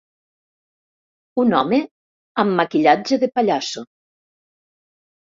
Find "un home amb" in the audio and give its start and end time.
1.43-2.59